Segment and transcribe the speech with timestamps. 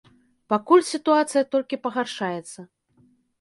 [0.53, 2.59] Пакуль сітуацыя толькі пагаршаецца.